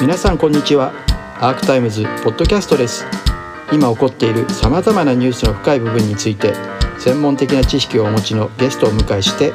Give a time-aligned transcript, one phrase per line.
[0.00, 0.92] 皆さんこんにちは。
[1.40, 3.06] アークタイムズポッドキャストです。
[3.72, 6.52] 今起こっているさまざまなニュースの深い部分について
[6.98, 9.52] 専門的な知識をお持ちのゲストを迎えして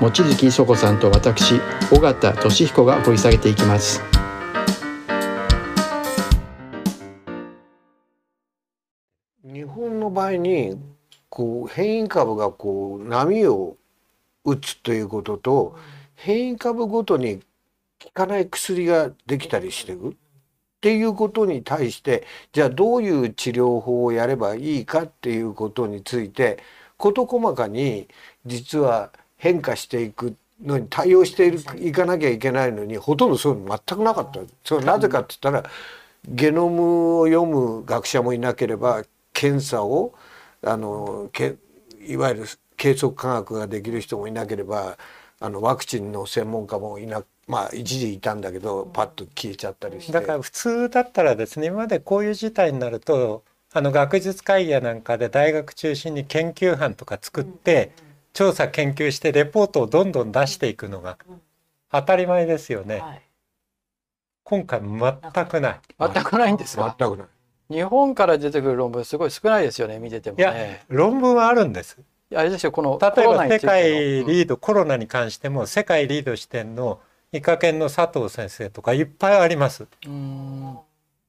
[0.00, 1.60] 望月磯子さんと私
[1.92, 4.02] 尾形俊彦が掘り下げていきます。
[9.44, 10.78] 日本の場合に
[11.28, 13.76] こう変異株がこう波を
[14.44, 15.76] 打つということと
[16.14, 17.40] 変異株ごとに
[18.02, 20.08] 効かない薬ができたりしてる？
[20.08, 20.12] っ
[20.80, 26.58] ていうことに対してじゃあどういう治療法をやればいいかっていうことについて
[26.96, 28.08] 事細かに
[28.46, 34.40] 実は変化していくのに対応しているいかなきゃいけないのにほとんどそういうの全くなかった。
[34.64, 35.70] それはなぜかって言ったら
[36.26, 40.14] ゲノムを読む学者もいなければ検査を
[40.62, 41.56] あのけ
[42.06, 44.96] いわゆる計測科学ができる人もいなければ
[45.40, 50.12] あのワクチンの専門家もいなまあ一時いたんだけどパッと消えちゃったりして。
[50.12, 53.42] だから普通だったらですね今までこういう事態になると
[53.72, 57.92] あの学術会議やなんかで大学中心に研究班とか作って
[58.32, 61.18] 調査研究してレポートをどんどん出していくのが
[61.90, 62.98] 当たり前ですよね。
[63.00, 63.22] はい。
[64.44, 65.80] 今回全くない。
[65.98, 66.96] 全くないんですか？
[66.98, 67.26] 全くない。
[67.72, 71.98] 日本から出てくる論文すごい少ないですよね見ててもいやね論文はあるんです。
[72.34, 73.92] あれですよこの例えば世界
[74.24, 77.00] リード、コロナに関しても世界リード視点の
[77.32, 79.86] 医科研の佐藤先生とかいっぱいあります。
[80.06, 80.78] うん。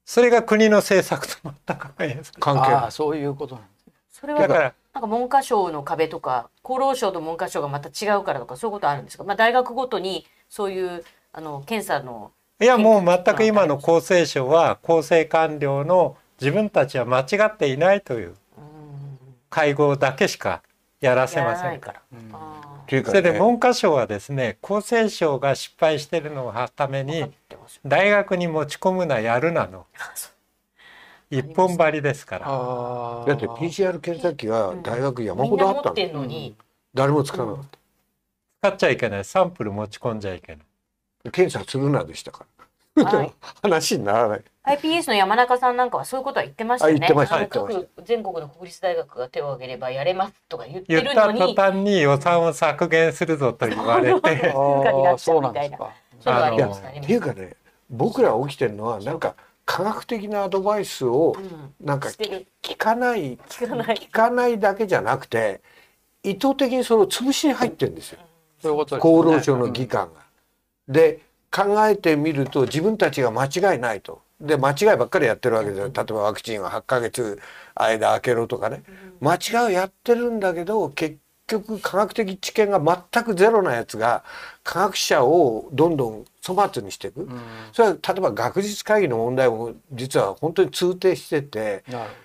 [0.04, 1.92] それが国の政策と全く
[2.40, 2.92] 関係ない。
[2.92, 3.70] そういうことなんで
[4.10, 18.34] すそれはだからなんか文科省の壁とか厚労省と文科省がまた違うからとかそういうことあるんですか、まあ、大学ごとにそういうあの検査のいやもう全く今の厚生省は厚生官僚の自分たちは間違っていないといううん。
[19.48, 20.62] 会合だけしか
[21.02, 21.92] やらせやませんか。
[21.92, 22.02] ら。
[22.12, 27.24] うんあっていうかそれでね、文科省はですね厚生省が失敗してるのをために
[27.86, 29.86] 大学に持ち込むなやるなの
[31.30, 32.46] 一本張りですから。
[32.46, 36.54] ああだって PCR 検査機が大学山ほどあったのに、
[36.92, 37.66] 誰も使わなかっ
[38.60, 40.64] 使っちゃいけないサンプル持ち込んじゃいけない。
[41.24, 41.30] た。
[41.30, 42.44] 検査するなでしたか
[42.94, 43.30] ら。
[43.62, 44.44] 話にならない。
[44.64, 47.06] iPS の山中さんなんかはそういうことは言ってましたよね。
[47.06, 47.36] あ言ってました。
[47.36, 54.52] あの言ってま各全国の国立大学が手を挙げればやれますとか言って言ったるのに、途端に予算を削減するぞと言われて。
[54.54, 55.48] あ あそうあ
[56.46, 57.00] あのりましたね。
[57.02, 57.56] っていうかね、
[57.90, 59.34] 僕ら起きてるのはなんか
[59.64, 61.74] 科学的なアドバイスをうん。
[61.80, 63.96] なんか聞かない聞かない。
[63.96, 65.60] 聞かないだけじゃなくて
[66.22, 68.20] 意図的にそれを潰しに入ってるんですよ。
[68.60, 69.18] そういうことですね。
[69.18, 70.20] 厚労省の議官が。
[70.86, 71.20] で
[71.52, 74.22] 考えてみると自分たちが間違いないと。
[74.40, 75.84] で間違いばっかりやってるわけですよ。
[75.94, 77.38] 例えばワクチンは8ヶ月
[77.76, 78.82] 間空けろとかね。
[79.20, 82.80] 間違いをやってるんだけど結局科学的知見が
[83.12, 84.24] 全くゼロなやつが
[84.64, 87.20] 科学者をどんどん粗末にしていく。
[87.20, 87.40] うん
[87.72, 91.84] それは例えば学術会議の問題も実は本当に通底してて。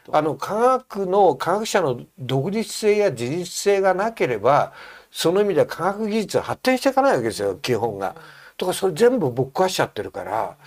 [0.09, 4.71] あの科学の科学者の独立性や自律性がなければ
[5.11, 8.15] その意味では科学技術は発展していかないわけですよ基本が。
[8.57, 10.57] とかそれ全部ぶっ壊しちゃってるから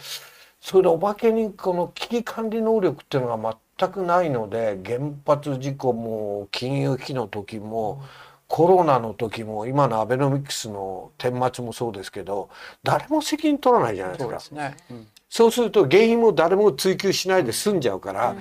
[0.61, 8.03] それでおまけにこの危機管理能力っていうのが全くないので原発事故も金融危機の時も
[8.47, 12.51] コロナの時も今のアベノミクスの顛末もそうですけど
[12.83, 14.41] 誰も責任取らないじゃないですか。
[14.41, 14.77] そうね。
[14.91, 15.07] うん。
[15.29, 18.35] そうすると原因も誰も追求しないで済んじゃうから、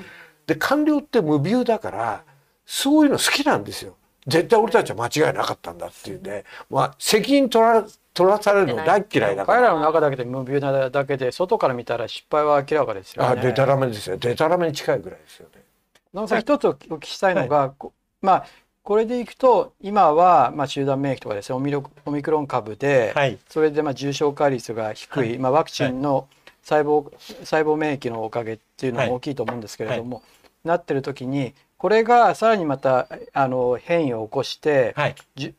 [0.47, 2.23] で官僚って無ビューだから
[2.65, 3.95] そういうの好きなんですよ。
[4.25, 7.85] 絶対俺たちは間違いなかったんだっていうんで、まあ、責任取ら
[8.19, 9.59] 取らされるの大っ嫌いだから。
[9.59, 13.29] 彼らの中だけで無病なだけで外から見たら失敗は明らかですよね。
[13.29, 14.17] あデタラメですよ。
[14.17, 15.61] デタラメに近いぐらいですよね。
[16.13, 18.45] 野さん一つお聞きしたいのが、こまあ
[18.83, 26.27] これでいくと今はまあ集団免疫とかですねオミロオミクロン株で、はいそれでまあ重症化率が低い、まあワクチンの
[26.63, 30.23] 細胞細胞免疫のおかげっていうのも大きいと思うんですけれども、
[30.65, 35.53] なってる時にこれがさらにまたあの変異を起こして、はいじ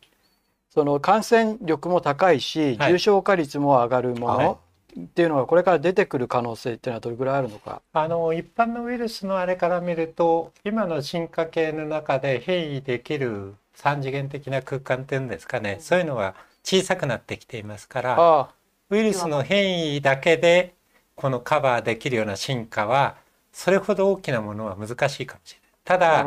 [0.71, 4.59] その感染力も高いし、はい重症化率も上がるもはの
[5.01, 7.83] っていうのがこれから出てくる可能性っていうのはどれぐらいあるのか。
[7.93, 18.51] あの一般のウイルスのあれから見ると今の進化系の中で変異できる三次元的な空間っていうんですかね、そういうのが小さくなってきていますからあ
[18.91, 20.75] ウイルスの変異だけで
[21.15, 23.17] このカバーできるような進化は
[23.53, 25.71] それほど大きなものは難しいかもしれない。
[25.85, 26.27] ただ。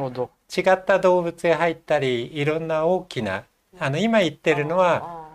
[0.55, 3.43] 違った動物へ入ったりいろんな大きな
[3.79, 5.29] あの今言ってるのは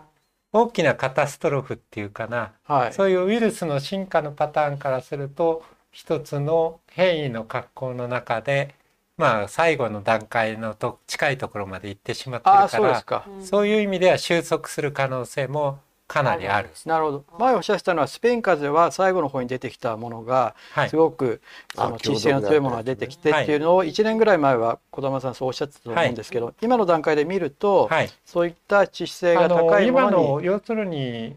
[0.52, 2.92] 大きなカタストロフっていうかなはい。
[2.92, 8.74] そういうウイルスの進化のパターンからすると一つの変異の格好の中で
[9.16, 13.04] まあ最後の段階のと近いところまで行ってしまってるから。
[13.44, 16.70] そういう意味では収束する可能性もかなりある。
[16.86, 17.24] なるほど。
[17.38, 20.88] 前おっしゃってたのはスペイン風邪は最後の方に出てきたものがはい。
[20.88, 21.42] すごく
[21.74, 28.10] そあの致死性の強いものが出てきてはいっていうのを1年ぐらい前は児玉さんそうおっしゃってたと思うんですけど今の段階で見るとはい。
[28.24, 31.36] そういった致死性が高いも今のにの要するに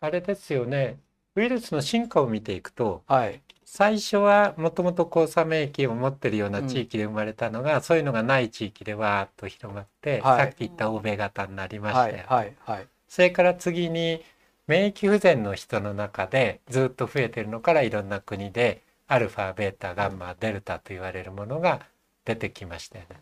[0.00, 0.98] あれですよね。
[1.36, 3.40] ウイルスの進化を見ていくとはい。
[3.64, 10.38] 最初はもともと交差免疫を持ってるような地域で生まれたのが、そういうのがない地域でわーっと広まって、はい。
[10.38, 14.22] さっき言った欧米型になりましたよ、はいはいはいそれから次に
[14.68, 21.80] 免疫不全の人の中でずっと増えてるのからいろんな国でアルファベータガンマデルタと言われるものが
[22.24, 23.16] 出てきましたよね。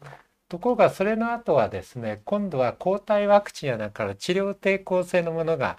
[0.50, 5.78] ところがそれの後はですね今度は抗体ワクチンやなんかの治療抵抗性のものが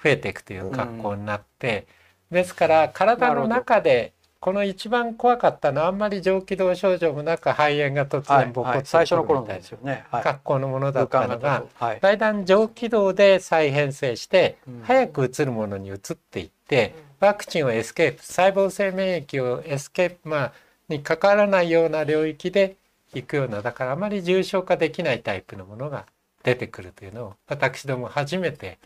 [0.00, 1.88] 増えていくという格好になって、
[2.30, 10.04] ですから体の中でこの一番怖かったのはあんまり上気道症状もなく肺炎が突然ボコッと最初の頃ですよね。
[10.10, 10.24] はない。
[10.24, 12.00] 格好のものだったのが、はい。
[12.00, 14.82] だんだん上気道で再編成してうん。
[14.84, 20.52] 早く移るものに移っていってワクチンをエスケープ細胞性免疫をエスケープ、まあ、
[20.88, 22.76] に関わらないような領域で
[23.14, 26.06] いくようなだからあまり重症化できないタイプのものが
[26.44, 28.78] 出てくるというのを私ども初めて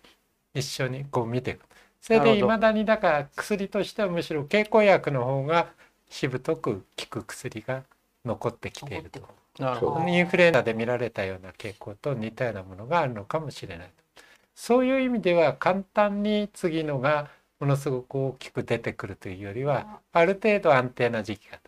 [0.54, 1.60] 一緒にこう見ていく
[2.02, 5.72] それでいまだにだから薬としてはむしろ経口薬の方が
[6.10, 7.84] しぶとく効く薬が
[8.24, 9.20] 残ってきていると。
[9.58, 9.80] なる。
[9.80, 13.90] ほどインフルエンザで見られたような傾向と似たようなものがあるのかもしれない
[14.54, 21.58] そういう意味では簡単に次のがものすごく大きく出てくるというよりはある程度安定な時期が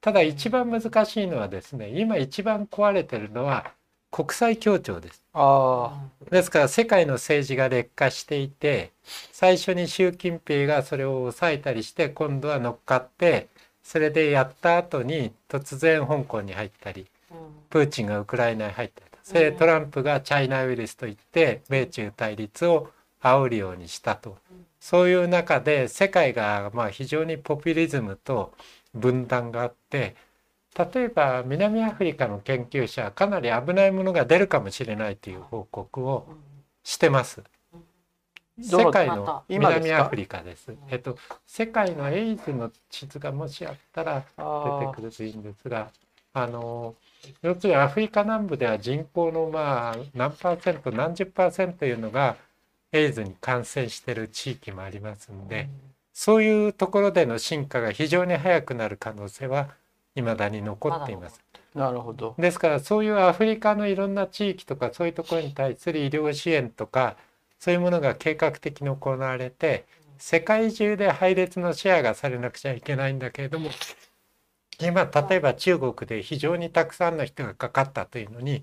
[0.00, 3.72] ただ一番難しいのはですね今一番壊れてるのは
[4.12, 5.24] 国際協調です。
[5.32, 5.98] あ
[6.30, 8.92] ですから世界の政治が劣化していて
[9.32, 13.48] 最初に習近平がそれを抑えたりして今度は乗っかって
[13.82, 17.06] それでやった後に突然香港に入ったり
[17.70, 22.90] プーチンがウクライナに入ったりそれでトランプがチャイナウイルスといって米中対立を
[23.22, 24.36] 煽るようにしたと。
[24.78, 28.52] そういう中で世界がまあ非常にポピュリズムと
[28.94, 30.16] 分断があって
[30.76, 36.28] 例えば南アフリカの研究者はかなり危ないものが出るかもしれないという報告を
[36.82, 37.42] してます。
[38.60, 40.74] 世界の南アフリカです。
[40.90, 45.90] えっと世界のエイズの地図がもしあったらあ出てくるといいんですが、
[46.32, 46.94] あの
[47.42, 52.36] 要するにアフリカ南部では人口のまあ何パーセント何十パーセントというのが
[52.92, 55.68] エイズに感染している地域もありますんで、
[56.12, 59.70] そういうところでの進化が非常に早くなる可能性は
[60.14, 61.40] 未だに残っています。
[61.74, 62.34] なるほど。
[62.38, 67.16] ですからそういうアフリカのいろんな地域とかそういうところに対する医療支援とか
[67.58, 69.86] そういうものが計画的に行われて
[70.18, 73.70] 世界中で配列のシェアがされなくちゃいけないんだけれども
[74.80, 78.62] 今例えば中国で非常にたくさんの人がかかったというのに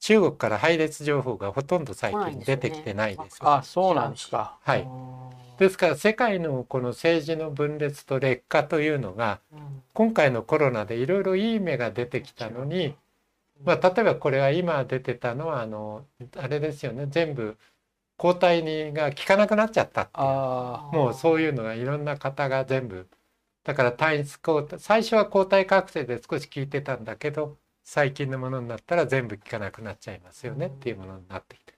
[0.00, 4.58] 中国から配列情報がほとんど最近出てきてないですそうなんですか。
[4.62, 5.15] はい
[5.58, 9.40] ですから世界のこの政治の分裂と劣化というのが
[9.94, 12.94] 今回のコロナでいろいろいい芽が出てきたのに、
[13.64, 16.04] まあ、例えばこれは今出てたのはあの
[16.36, 17.56] あれですよね全部
[18.16, 20.10] 抗体にが効かなくなっちゃったっ
[20.92, 23.08] もうそういうのがいろんな方が全部。
[23.64, 31.74] だから単一抗体最初は抗体覚醒で少し効いてたんだけど最近のものになったら全部効かなくなっちゃいますよねっていうものになってきて。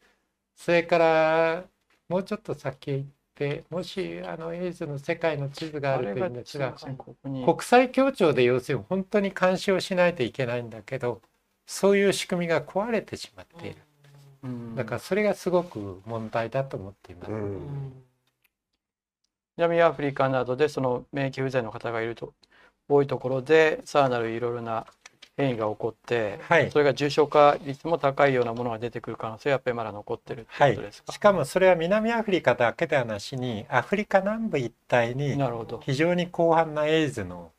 [0.56, 1.64] それから
[2.08, 6.74] もうちょっと先へ行ってもしあのエイズの世界の地図があるといいんですが
[7.22, 11.22] 国際協調で要するに本当に監視をしないといけないんだけど
[11.66, 13.76] そういう仕組みが壊れてしまっている。
[14.42, 14.74] うん。
[14.74, 17.30] だからそれがすごく問題だと思っています。
[17.30, 17.92] うん。
[19.58, 22.32] 南アフリカなどでその免疫不全の方がいると
[22.88, 24.86] 多いところでさらなるいろいろな
[25.38, 26.70] 変異が起こってはい。
[26.70, 35.38] それが重症化率も高いようなものが出てくる可能性はやっぱりまだ残ってるってはいことですか、しかもそれは南アフリカだけではなしにアフリカ南部一帯に
[35.82, 37.52] 非常に広範なエイズの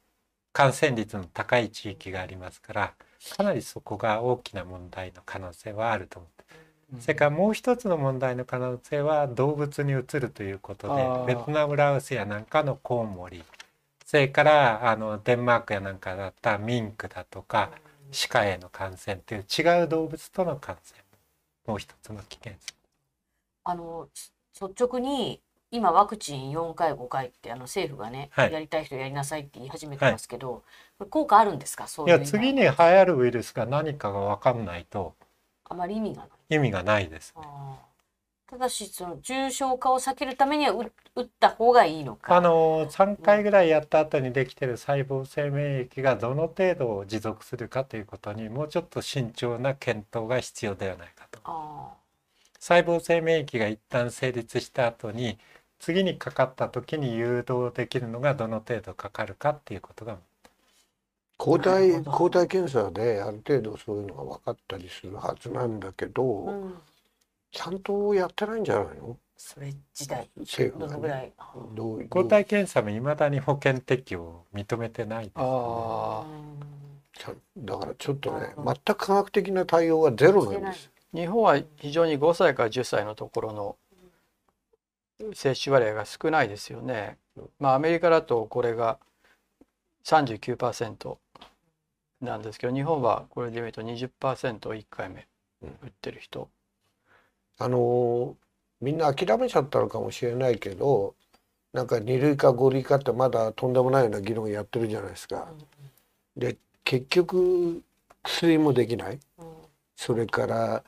[0.52, 2.94] 感染率の高い地域がありますから
[3.38, 6.40] かなりそこが大きな問題の可能性はあると思って。
[7.00, 10.88] それからもう一つの問題の可能性は動物に移るということ
[11.28, 13.44] でベトナムラオスやなんかのコウモリ
[14.10, 17.70] それからあのデンマークやなんかだったミンクだとか
[18.32, 21.00] 鹿への感染という違う動物との感染。
[21.68, 22.74] ももう一つの危険性。
[23.66, 24.08] あの
[24.60, 25.40] 率直に
[25.70, 28.52] 今ワクチン4回5回ってあの政府がね、はい。
[28.52, 30.64] やりたい人やりなさいって言い始めてますけど、
[30.98, 31.88] これ効果あるんですか？
[31.88, 35.14] そういういや次に流行るウイルスが何かが分かんないと。
[35.66, 36.56] あまり意味がない。
[36.56, 37.32] 意味がないです。
[37.36, 37.89] あー
[38.50, 42.36] ただしその重症化を避けるためには打打った方がいいのか。
[42.36, 51.40] あの3回ぐらいやった後にできてる細胞性免疫がどの程度持続するかということにもうちょっと慎重な検討が必要ではないかと。
[51.44, 51.94] あ
[52.60, 55.38] 細胞性免疫が一旦成立した後に
[55.78, 60.18] 次にかかった時に誘導できるのがどの程度かかるかっていうことが
[61.38, 66.74] 抗な体抗体検査である程度そういうのが分かったりするはずなんだけど、うん
[67.52, 69.18] ちゃんとやってないんじゃないの？
[69.42, 70.30] それ自体
[70.78, 71.32] どのぐらい
[72.10, 76.26] 抗体検査もいまだに保険適用を認めてないです、あ
[77.58, 80.92] だからちょっとね全く科学的な対応がゼロなんです。
[81.14, 83.78] 日本は非常に5歳から10歳のところの
[85.34, 87.18] 接種割合が少ないですよね。
[87.60, 89.00] まあアメリカだとこれが
[90.04, 91.18] 39%
[92.22, 95.26] なんですけど日本はこれで見ると20%を1回目
[95.62, 96.50] 打ってる人。
[97.60, 98.34] あのー
[98.82, 101.14] みんな諦めちゃったのかもしれないけど
[101.74, 105.50] なんか2類か5類かってまだとんでもないような議論やってるじゃないですか。
[106.38, 107.82] で結局
[108.24, 109.20] 薬もできない。
[109.98, 110.84] それから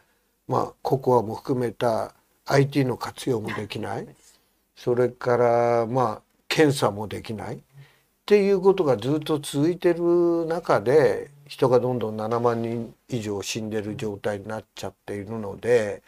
[0.48, 4.08] まあココアも含めた IT の活用もできない。
[4.76, 7.58] それからまあ検査もできない。
[7.58, 7.60] っ
[8.26, 16.02] ていうことがずっと続いてる中で人がどんどん7万人以上死んでる状態になっちゃっているので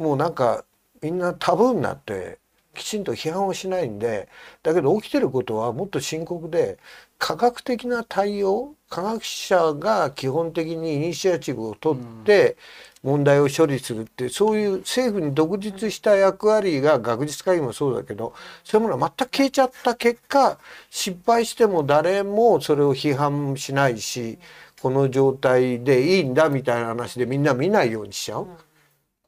[0.00, 0.64] もうなんか
[1.02, 2.38] みんなタブーになって
[2.74, 4.28] きちんと批判をしないんで
[4.62, 6.78] だけど起きてることはもっと深刻で
[7.18, 12.56] 科学的な対応科学者が基本的にイニシアチブを取って
[13.02, 18.32] 問題を処理するってそういう政府に独立した役割が学術会議もそうだけど
[18.64, 24.38] そういうものは全く消えちゃった結果失敗しても誰もそれを批判しないし
[24.80, 28.46] この状態でいいんだみたいな話でみんな見ないようにしちゃう。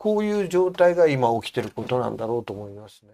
[0.03, 3.13] こういう状態が今起きてることなんだろうと思いますね。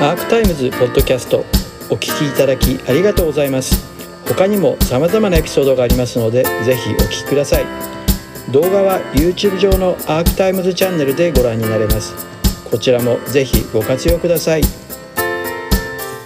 [0.00, 1.44] アークタイムズポッドキャスト
[1.88, 3.76] お聞きいただきありがとうございます。
[4.26, 7.64] 他にも様々なエピソードがありますのでぜひお聞きください。
[8.50, 12.12] 動画は YouTube 上のアークタイムズチャンネルでご覧になれます。
[12.68, 14.87] こちらもぜひご活用ください。